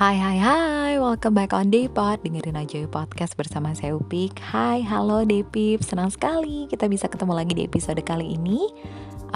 Hai 0.00 0.16
hai 0.16 0.40
hai, 0.40 0.92
welcome 0.96 1.36
back 1.36 1.52
on 1.52 1.68
Daypod 1.68 2.24
Dengerin 2.24 2.56
aja 2.56 2.88
podcast 2.88 3.36
bersama 3.36 3.76
saya 3.76 3.92
Upik. 3.92 4.40
Hai, 4.40 4.80
halo 4.80 5.28
Daypip, 5.28 5.84
senang 5.84 6.08
sekali 6.08 6.64
kita 6.72 6.88
bisa 6.88 7.04
ketemu 7.04 7.36
lagi 7.36 7.52
di 7.52 7.68
episode 7.68 8.00
kali 8.00 8.32
ini. 8.32 8.64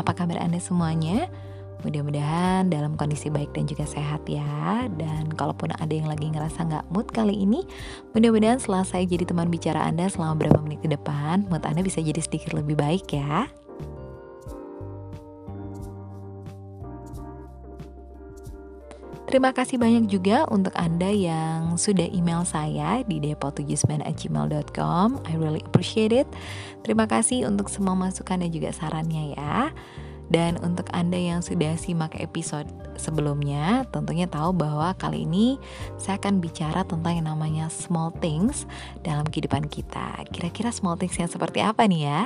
Apa 0.00 0.16
kabar 0.16 0.40
Anda 0.40 0.56
semuanya? 0.56 1.28
Mudah-mudahan 1.84 2.72
dalam 2.72 2.96
kondisi 2.96 3.28
baik 3.28 3.52
dan 3.52 3.68
juga 3.68 3.84
sehat 3.84 4.24
ya. 4.24 4.88
Dan 4.88 5.28
kalaupun 5.36 5.68
ada 5.76 5.92
yang 5.92 6.08
lagi 6.08 6.32
ngerasa 6.32 6.64
gak 6.64 6.88
mood 6.88 7.12
kali 7.12 7.44
ini 7.44 7.60
Mudah-mudahan 8.16 8.56
setelah 8.56 8.88
saya 8.88 9.04
jadi 9.04 9.28
teman 9.28 9.52
bicara 9.52 9.84
Anda 9.84 10.08
selama 10.08 10.40
beberapa 10.40 10.64
menit 10.64 10.80
ke 10.80 10.88
depan 10.88 11.44
Mood 11.52 11.68
Anda 11.68 11.84
bisa 11.84 12.00
jadi 12.00 12.24
sedikit 12.24 12.56
lebih 12.56 12.80
baik 12.80 13.12
ya 13.12 13.52
Terima 19.24 19.56
kasih 19.56 19.80
banyak 19.80 20.12
juga 20.12 20.44
untuk 20.52 20.76
Anda 20.76 21.08
yang 21.08 21.80
sudah 21.80 22.04
email 22.12 22.44
saya 22.44 23.00
di 23.08 23.18
depo79@gmail.com. 23.24 25.06
I 25.24 25.32
really 25.40 25.64
appreciate 25.64 26.12
it. 26.12 26.28
Terima 26.84 27.08
kasih 27.08 27.48
untuk 27.48 27.72
semua 27.72 27.96
masukan 27.96 28.44
dan 28.44 28.52
juga 28.52 28.68
sarannya 28.70 29.32
ya. 29.32 29.72
Dan 30.28 30.56
untuk 30.64 30.88
Anda 30.92 31.20
yang 31.20 31.40
sudah 31.44 31.76
simak 31.76 32.16
episode 32.16 32.68
sebelumnya, 32.96 33.84
tentunya 33.92 34.24
tahu 34.24 34.56
bahwa 34.56 34.96
kali 34.96 35.28
ini 35.28 35.60
saya 36.00 36.16
akan 36.16 36.40
bicara 36.40 36.84
tentang 36.84 37.20
yang 37.20 37.28
namanya 37.28 37.68
small 37.68 38.12
things 38.24 38.64
dalam 39.04 39.28
kehidupan 39.28 39.68
kita. 39.68 40.24
Kira-kira 40.32 40.72
small 40.72 40.96
things 40.96 41.16
yang 41.20 41.28
seperti 41.28 41.60
apa 41.60 41.84
nih 41.84 42.08
ya? 42.08 42.22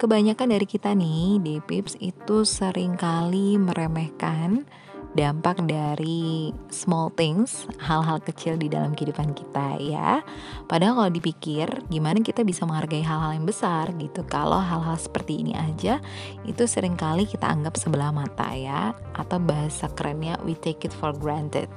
Kebanyakan 0.00 0.56
dari 0.56 0.64
kita 0.64 0.96
nih 0.96 1.36
di 1.44 1.54
Pips 1.60 2.00
itu 2.00 2.48
sering 2.48 2.96
kali 2.96 3.60
meremehkan 3.60 4.64
dampak 5.12 5.60
dari 5.68 6.54
small 6.72 7.12
things, 7.12 7.68
hal-hal 7.82 8.16
kecil 8.24 8.56
di 8.56 8.72
dalam 8.72 8.96
kehidupan 8.96 9.36
kita 9.36 9.76
ya. 9.76 10.24
Padahal 10.64 11.04
kalau 11.04 11.12
dipikir, 11.12 11.68
gimana 11.92 12.24
kita 12.24 12.46
bisa 12.46 12.64
menghargai 12.64 13.04
hal-hal 13.04 13.36
yang 13.36 13.44
besar 13.44 13.92
gitu. 14.00 14.24
Kalau 14.24 14.56
hal-hal 14.56 14.96
seperti 14.96 15.44
ini 15.44 15.52
aja, 15.52 16.00
itu 16.48 16.64
sering 16.64 16.96
kali 16.96 17.28
kita 17.28 17.44
anggap 17.44 17.76
sebelah 17.76 18.08
mata 18.14 18.54
ya. 18.56 18.96
Atau 19.12 19.36
bahasa 19.42 19.90
kerennya, 19.92 20.40
we 20.46 20.56
take 20.56 20.86
it 20.86 20.94
for 20.94 21.12
granted. 21.12 21.68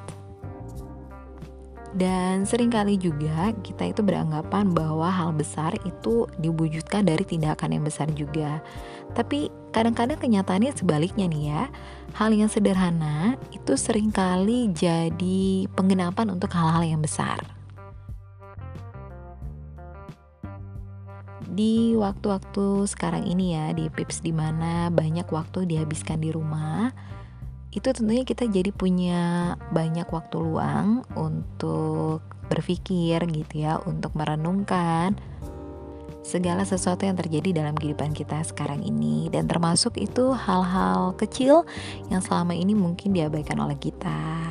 Dan 1.93 2.49
sering 2.49 2.73
kali 2.73 2.97
juga 2.97 3.53
kita 3.61 3.93
itu 3.93 4.01
beranggapan 4.01 4.73
bahwa 4.73 5.13
hal 5.13 5.29
besar 5.29 5.77
itu 5.85 6.25
diwujudkan 6.41 7.05
dari 7.05 7.21
tindakan 7.21 7.77
yang 7.77 7.85
besar 7.85 8.09
juga. 8.17 8.65
Tapi 9.13 9.53
kadang-kadang 9.69 10.17
kenyataannya 10.17 10.73
sebaliknya 10.73 11.29
nih 11.29 11.43
ya. 11.53 11.63
Hal 12.17 12.33
yang 12.33 12.49
sederhana 12.49 13.37
itu 13.53 13.77
sering 13.77 14.09
kali 14.09 14.73
jadi 14.73 15.69
penggenapan 15.77 16.33
untuk 16.33 16.49
hal-hal 16.57 16.81
yang 16.81 17.01
besar. 17.01 17.37
Di 21.53 21.93
waktu-waktu 21.93 22.89
sekarang 22.89 23.29
ini 23.29 23.53
ya, 23.53 23.69
di 23.77 23.85
Pips 23.93 24.25
di 24.25 24.33
mana 24.33 24.89
banyak 24.89 25.29
waktu 25.29 25.69
dihabiskan 25.69 26.17
di 26.17 26.33
rumah, 26.33 26.89
itu 27.73 27.89
tentunya 27.89 28.21
kita 28.21 28.45
jadi 28.45 28.69
punya 28.69 29.53
banyak 29.73 30.05
waktu 30.13 30.37
luang 30.37 31.01
untuk 31.17 32.21
berpikir 32.47 33.25
gitu 33.25 33.53
ya, 33.65 33.81
untuk 33.81 34.13
merenungkan 34.13 35.17
segala 36.23 36.63
sesuatu 36.63 37.03
yang 37.03 37.19
terjadi 37.19 37.65
dalam 37.65 37.75
kehidupan 37.75 38.15
kita 38.15 38.45
sekarang 38.45 38.85
ini. 38.85 39.27
Dan 39.33 39.49
termasuk 39.49 39.97
itu 39.99 40.31
hal-hal 40.31 41.17
kecil 41.17 41.67
yang 42.13 42.21
selama 42.21 42.55
ini 42.55 42.77
mungkin 42.77 43.11
diabaikan 43.11 43.59
oleh 43.59 43.75
kita 43.75 44.42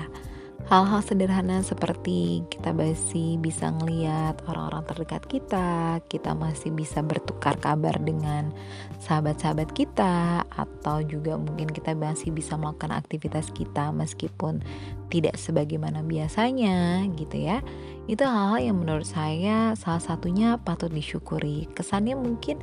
hal-hal 0.73 1.05
sederhana 1.05 1.61
seperti 1.61 2.49
kita 2.49 2.73
masih 2.73 3.37
bisa 3.37 3.69
ngeliat 3.77 4.41
orang-orang 4.49 4.89
terdekat 4.89 5.21
kita, 5.29 6.01
kita 6.09 6.33
masih 6.33 6.73
bisa 6.73 7.05
bertukar 7.05 7.61
kabar 7.61 8.01
dengan 8.01 8.57
sahabat-sahabat 9.05 9.69
kita, 9.77 10.41
atau 10.49 11.05
juga 11.05 11.37
mungkin 11.37 11.69
kita 11.69 11.93
masih 11.93 12.33
bisa 12.33 12.57
melakukan 12.57 12.97
aktivitas 12.97 13.53
kita 13.53 13.93
meskipun 13.93 14.65
tidak 15.13 15.37
sebagaimana 15.37 16.01
biasanya 16.01 17.05
gitu 17.13 17.37
ya. 17.37 17.61
Itu 18.09 18.25
hal-hal 18.25 18.73
yang 18.73 18.81
menurut 18.81 19.05
saya 19.05 19.77
salah 19.77 20.01
satunya 20.01 20.57
patut 20.57 20.89
disyukuri. 20.89 21.69
Kesannya 21.77 22.17
mungkin 22.17 22.59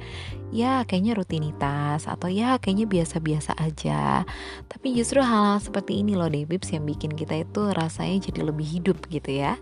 ya 0.49 0.81
kayaknya 0.89 1.13
rutinitas 1.13 2.09
atau 2.09 2.27
ya 2.27 2.57
kayaknya 2.57 2.89
biasa-biasa 2.89 3.53
aja. 3.61 4.25
Tapi 4.65 4.97
justru 4.97 5.21
hal-hal 5.21 5.61
seperti 5.61 6.01
ini 6.01 6.17
loh 6.17 6.27
deh 6.27 6.49
Bips 6.49 6.73
yang 6.73 6.89
bikin 6.89 7.13
kita 7.13 7.45
itu 7.45 7.69
rasanya 7.69 8.33
jadi 8.33 8.49
lebih 8.49 8.65
hidup 8.65 8.97
gitu 9.13 9.29
ya 9.45 9.55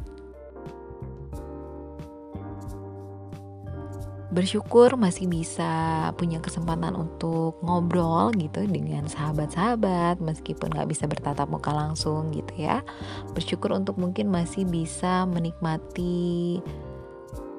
bersyukur 4.37 4.93
masih 5.01 5.25
bisa 5.25 6.13
punya 6.13 6.37
kesempatan 6.37 6.93
untuk 6.93 7.57
ngobrol 7.65 8.29
gitu 8.37 8.69
dengan 8.69 9.09
sahabat-sahabat 9.09 10.21
meskipun 10.21 10.77
nggak 10.77 10.93
bisa 10.93 11.09
bertatap 11.09 11.49
muka 11.49 11.73
langsung 11.73 12.29
gitu 12.29 12.53
ya. 12.53 12.85
Bersyukur 13.33 13.73
untuk 13.73 13.97
mungkin 13.97 14.29
masih 14.29 14.69
bisa 14.69 15.25
menikmati 15.25 16.61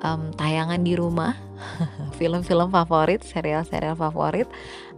um, 0.07 0.31
tayangan 0.39 0.87
di 0.87 0.95
rumah 0.95 1.35
film-film 2.19 2.71
favorit 2.71 3.27
serial-serial 3.27 3.99
favorit 3.99 4.47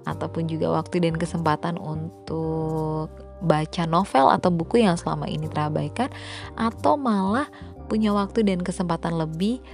ataupun 0.05 0.53
juga 0.53 0.77
waktu 0.77 1.01
dan 1.01 1.17
kesempatan 1.17 1.81
untuk 1.81 3.09
baca 3.41 3.89
novel 3.89 4.29
atau 4.29 4.53
buku 4.53 4.85
yang 4.85 5.01
selama 5.01 5.25
ini 5.25 5.49
terabaikan 5.49 6.13
atau 6.61 7.01
malah 7.01 7.49
punya 7.89 8.13
waktu 8.13 8.45
dan 8.45 8.61
kesempatan 8.61 9.17
lebih 9.17 9.65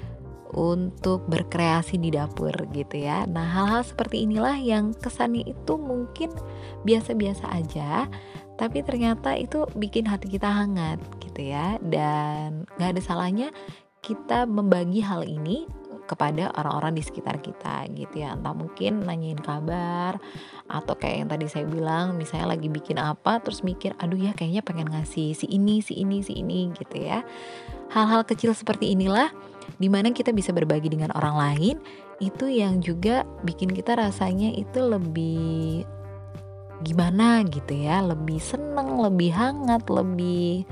untuk 0.55 1.27
berkreasi 1.27 1.99
di 1.99 2.15
dapur 2.15 2.53
gitu 2.71 3.03
ya. 3.03 3.27
Nah, 3.27 3.47
hal-hal 3.47 3.83
seperti 3.83 4.29
inilah 4.29 4.55
yang 4.59 4.95
kesannya 4.95 5.43
itu 5.47 5.75
mungkin 5.75 6.31
biasa-biasa 6.87 7.51
aja, 7.51 8.07
tapi 8.55 8.87
ternyata 8.87 9.35
itu 9.35 9.67
bikin 9.75 10.07
hati 10.07 10.31
kita 10.31 10.47
hangat 10.47 11.03
gitu 11.19 11.51
ya. 11.51 11.81
Dan 11.83 12.69
gak 12.79 12.95
ada 12.97 13.03
salahnya 13.03 13.49
kita 14.05 14.47
membagi 14.47 15.03
hal 15.03 15.27
ini 15.27 15.67
kepada 16.07 16.55
orang-orang 16.55 16.95
di 16.95 17.03
sekitar 17.03 17.43
kita 17.43 17.91
gitu 17.93 18.23
ya 18.23 18.39
entah 18.39 18.55
mungkin 18.55 19.03
nanyain 19.03 19.43
kabar 19.43 20.17
atau 20.71 20.95
kayak 20.95 21.27
yang 21.27 21.29
tadi 21.29 21.47
saya 21.51 21.67
bilang 21.67 22.15
misalnya 22.15 22.55
lagi 22.55 22.71
bikin 22.71 22.97
apa 23.03 23.43
terus 23.43 23.67
mikir 23.67 23.93
aduh 23.99 24.17
ya 24.17 24.33
kayaknya 24.33 24.63
pengen 24.63 24.87
ngasih 24.87 25.35
si 25.35 25.47
ini 25.51 25.83
si 25.83 25.99
ini 25.99 26.23
si 26.23 26.39
ini 26.39 26.71
gitu 26.79 27.03
ya 27.03 27.27
hal-hal 27.91 28.23
kecil 28.23 28.55
seperti 28.55 28.95
inilah 28.95 29.35
di 29.77 29.89
mana 29.91 30.15
kita 30.15 30.33
bisa 30.33 30.51
berbagi 30.55 30.89
dengan 30.93 31.13
orang 31.15 31.37
lain 31.37 31.77
itu 32.23 32.49
yang 32.49 32.81
juga 32.81 33.29
bikin 33.45 33.69
kita 33.73 33.99
rasanya 33.99 34.55
itu 34.57 34.81
lebih 34.81 35.85
gimana 36.85 37.45
gitu 37.49 37.73
ya 37.73 38.05
lebih 38.05 38.41
seneng 38.41 39.01
lebih 39.01 39.33
hangat 39.33 39.85
lebih 39.89 40.65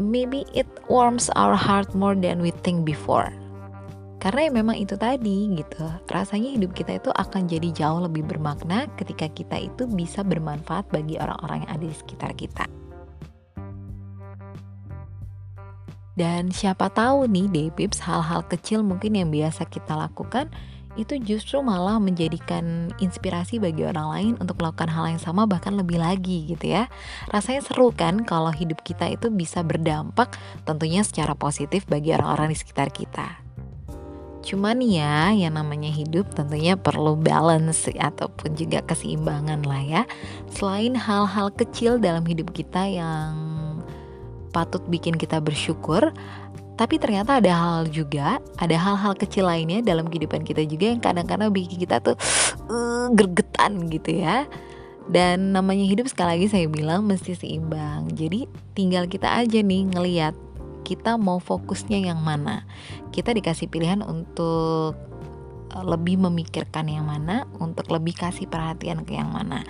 maybe 0.00 0.44
it 0.56 0.68
warms 0.88 1.28
our 1.36 1.56
heart 1.56 1.92
more 1.92 2.16
than 2.16 2.40
we 2.40 2.52
think 2.64 2.84
before 2.84 3.28
karena 4.26 4.48
ya 4.48 4.52
memang 4.58 4.76
itu 4.80 4.96
tadi 4.96 5.54
gitu 5.54 5.86
rasanya 6.08 6.50
hidup 6.56 6.72
kita 6.72 6.96
itu 6.96 7.12
akan 7.12 7.46
jadi 7.46 7.68
jauh 7.70 8.00
lebih 8.08 8.24
bermakna 8.24 8.88
ketika 8.96 9.28
kita 9.28 9.68
itu 9.68 9.84
bisa 9.86 10.24
bermanfaat 10.24 10.88
bagi 10.88 11.20
orang-orang 11.20 11.62
yang 11.62 11.72
ada 11.78 11.86
di 11.86 11.94
sekitar 11.94 12.32
kita. 12.34 12.66
Dan 16.16 16.48
siapa 16.48 16.88
tahu 16.88 17.28
nih 17.28 17.46
Depips 17.52 18.00
hal-hal 18.00 18.40
kecil 18.48 18.80
mungkin 18.80 19.20
yang 19.20 19.28
biasa 19.28 19.68
kita 19.68 19.92
lakukan 19.92 20.48
itu 20.96 21.20
justru 21.20 21.60
malah 21.60 22.00
menjadikan 22.00 22.88
inspirasi 23.04 23.60
bagi 23.60 23.84
orang 23.84 24.08
lain 24.08 24.32
untuk 24.40 24.56
melakukan 24.56 24.88
hal 24.88 25.12
yang 25.12 25.20
sama 25.20 25.44
bahkan 25.44 25.76
lebih 25.76 26.00
lagi 26.00 26.48
gitu 26.48 26.72
ya. 26.72 26.88
Rasanya 27.28 27.68
seru 27.68 27.92
kan 27.92 28.24
kalau 28.24 28.48
hidup 28.48 28.80
kita 28.80 29.12
itu 29.12 29.28
bisa 29.28 29.60
berdampak 29.60 30.32
tentunya 30.64 31.04
secara 31.04 31.36
positif 31.36 31.84
bagi 31.84 32.16
orang-orang 32.16 32.56
di 32.56 32.56
sekitar 32.56 32.88
kita. 32.88 33.44
Cuman 34.46 34.78
ya, 34.78 35.34
yang 35.34 35.58
namanya 35.58 35.90
hidup 35.90 36.30
tentunya 36.30 36.78
perlu 36.78 37.18
balance 37.18 37.90
ataupun 37.90 38.54
juga 38.54 38.78
keseimbangan 38.86 39.66
lah 39.66 39.82
ya. 39.82 40.02
Selain 40.54 40.94
hal-hal 40.94 41.50
kecil 41.50 41.98
dalam 41.98 42.22
hidup 42.22 42.54
kita 42.54 42.86
yang 42.86 43.45
patut 44.56 44.80
bikin 44.88 45.20
kita 45.20 45.36
bersyukur, 45.44 46.16
tapi 46.80 46.96
ternyata 46.96 47.40
ada 47.40 47.52
hal 47.52 47.92
juga, 47.92 48.40
ada 48.56 48.76
hal-hal 48.76 49.12
kecil 49.16 49.44
lainnya 49.48 49.84
dalam 49.84 50.08
kehidupan 50.08 50.44
kita 50.44 50.64
juga 50.64 50.92
yang 50.92 51.00
kadang-kadang 51.04 51.52
bikin 51.52 51.76
kita 51.76 52.00
tuh 52.00 52.16
uh, 52.72 53.12
gergetan 53.18 53.92
gitu 53.92 54.16
ya. 54.24 54.48
Dan 55.06 55.54
namanya 55.54 55.86
hidup 55.86 56.10
sekali 56.10 56.40
lagi 56.40 56.46
saya 56.52 56.66
bilang 56.66 57.04
mesti 57.04 57.36
seimbang. 57.36 58.10
Jadi 58.16 58.48
tinggal 58.76 59.06
kita 59.06 59.28
aja 59.44 59.60
nih 59.62 59.86
ngeliat 59.92 60.34
kita 60.82 61.14
mau 61.16 61.38
fokusnya 61.38 62.10
yang 62.12 62.20
mana. 62.20 62.68
Kita 63.14 63.30
dikasih 63.30 63.70
pilihan 63.70 64.02
untuk 64.02 64.98
lebih 65.76 66.16
memikirkan 66.16 66.88
yang 66.88 67.04
mana, 67.04 67.44
untuk 67.58 67.90
lebih 67.90 68.16
kasih 68.16 68.48
perhatian 68.48 69.02
ke 69.04 69.18
yang 69.18 69.28
mana. 69.28 69.66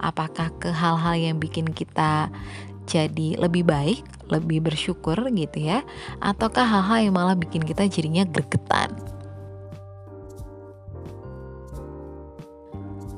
Apakah 0.00 0.54
ke 0.56 0.70
hal-hal 0.72 1.18
yang 1.18 1.36
bikin 1.36 1.68
kita 1.70 2.32
jadi 2.90 3.38
lebih 3.38 3.62
baik, 3.62 4.02
lebih 4.26 4.66
bersyukur 4.66 5.14
gitu 5.30 5.58
ya, 5.62 5.86
ataukah 6.18 6.66
hal-hal 6.66 7.06
yang 7.06 7.14
malah 7.14 7.38
bikin 7.38 7.62
kita 7.62 7.86
jadinya 7.86 8.26
gregetan. 8.26 8.90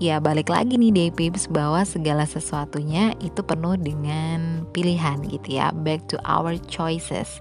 Ya 0.03 0.19
balik 0.19 0.51
lagi 0.51 0.75
nih 0.75 0.91
deh 0.91 1.11
Pips 1.15 1.47
bahwa 1.47 1.87
segala 1.87 2.27
sesuatunya 2.27 3.15
itu 3.23 3.39
penuh 3.39 3.79
dengan 3.79 4.67
pilihan 4.75 5.23
gitu 5.31 5.63
ya 5.63 5.71
Back 5.71 6.11
to 6.11 6.19
our 6.27 6.59
choices 6.67 7.39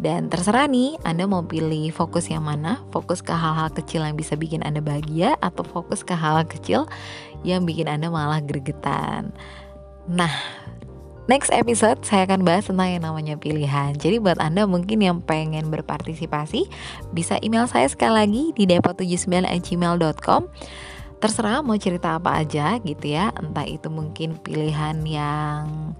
dan 0.00 0.32
terserah 0.32 0.64
nih, 0.64 0.96
Anda 1.04 1.28
mau 1.28 1.44
pilih 1.44 1.92
fokus 1.92 2.32
yang 2.32 2.48
mana? 2.48 2.80
Fokus 2.88 3.20
ke 3.20 3.36
hal-hal 3.36 3.68
kecil 3.68 4.00
yang 4.00 4.16
bisa 4.16 4.32
bikin 4.32 4.64
Anda 4.64 4.80
bahagia 4.80 5.36
atau 5.44 5.60
fokus 5.60 6.00
ke 6.00 6.16
hal-hal 6.16 6.48
kecil 6.48 6.88
yang 7.44 7.68
bikin 7.68 7.84
Anda 7.84 8.08
malah 8.08 8.40
gregetan. 8.40 9.36
Nah, 10.08 10.32
next 11.30 11.54
episode 11.54 12.02
saya 12.02 12.26
akan 12.26 12.42
bahas 12.42 12.66
tentang 12.66 12.90
yang 12.90 13.06
namanya 13.06 13.38
pilihan. 13.38 13.94
Jadi 13.94 14.18
buat 14.18 14.42
Anda 14.42 14.66
mungkin 14.66 14.98
yang 14.98 15.22
pengen 15.22 15.70
berpartisipasi, 15.70 16.66
bisa 17.14 17.38
email 17.46 17.70
saya 17.70 17.86
sekali 17.86 18.18
lagi 18.18 18.42
di 18.58 18.66
depot79@gmail.com. 18.66 20.50
Terserah 21.22 21.62
mau 21.62 21.78
cerita 21.78 22.18
apa 22.18 22.42
aja 22.42 22.82
gitu 22.82 23.14
ya, 23.14 23.30
entah 23.38 23.62
itu 23.62 23.86
mungkin 23.86 24.42
pilihan 24.42 25.06
yang 25.06 25.94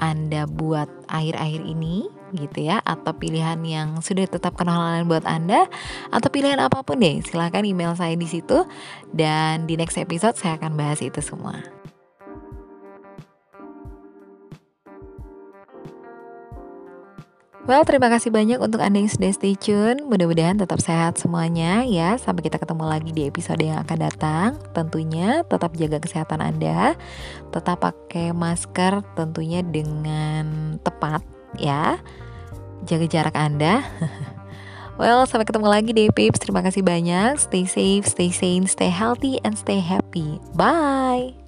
Anda 0.00 0.48
buat 0.48 0.88
akhir-akhir 1.12 1.62
ini 1.68 2.08
gitu 2.32 2.68
ya 2.72 2.80
atau 2.82 3.12
pilihan 3.14 3.60
yang 3.62 4.00
sudah 4.00 4.24
tetap 4.24 4.56
kenalan 4.56 5.04
buat 5.06 5.24
Anda 5.28 5.68
atau 6.10 6.28
pilihan 6.28 6.58
apa 6.58 6.82
pun 6.82 6.98
deh 6.98 7.22
silahkan 7.22 7.62
email 7.62 7.94
saya 7.94 8.18
di 8.18 8.26
situ 8.26 8.66
dan 9.14 9.64
di 9.64 9.78
next 9.78 9.96
episode 9.96 10.34
saya 10.36 10.58
akan 10.58 10.74
bahas 10.74 11.00
itu 11.00 11.22
semua. 11.22 11.75
Well, 17.66 17.82
terima 17.82 18.06
kasih 18.06 18.30
banyak 18.30 18.62
untuk 18.62 18.78
Anda 18.78 19.02
yang 19.02 19.10
sudah 19.10 19.34
stay 19.34 19.58
tune. 19.58 20.06
Mudah-mudahan 20.06 20.54
tetap 20.54 20.78
sehat 20.78 21.18
semuanya 21.18 21.82
ya. 21.82 22.14
Sampai 22.14 22.46
kita 22.46 22.62
ketemu 22.62 22.86
lagi 22.86 23.10
di 23.10 23.26
episode 23.26 23.58
yang 23.58 23.82
akan 23.82 23.98
datang. 24.06 24.48
Tentunya 24.70 25.42
tetap 25.42 25.74
jaga 25.74 25.98
kesehatan 25.98 26.46
Anda. 26.46 26.94
Tetap 27.50 27.82
pakai 27.82 28.30
masker 28.30 29.02
tentunya 29.18 29.66
dengan 29.66 30.78
tepat 30.78 31.26
ya. 31.58 31.98
Jaga 32.86 33.06
jarak 33.10 33.34
Anda. 33.34 33.82
well, 35.02 35.26
sampai 35.26 35.50
ketemu 35.50 35.66
lagi 35.66 35.90
deh 35.90 36.14
Pips. 36.14 36.38
Terima 36.38 36.62
kasih 36.62 36.86
banyak. 36.86 37.34
Stay 37.34 37.66
safe, 37.66 38.06
stay 38.06 38.30
sane, 38.30 38.70
stay 38.70 38.94
healthy, 38.94 39.42
and 39.42 39.58
stay 39.58 39.82
happy. 39.82 40.38
Bye. 40.54 41.45